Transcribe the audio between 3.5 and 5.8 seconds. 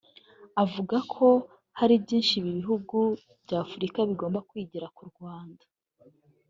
Afurika bigomba kwigira ku Rwanda